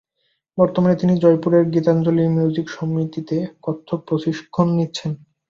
[0.57, 5.11] বর্তমানে তিনি জয়পুরের গীতাঞ্জলি মিউজিক সমিতিতে কত্থক প্রশিক্ষণ দিচ্ছেন।